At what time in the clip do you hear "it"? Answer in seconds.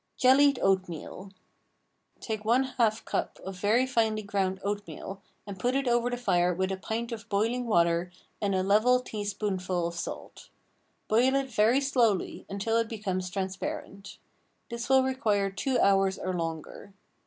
5.75-5.87, 11.35-11.51, 12.77-12.89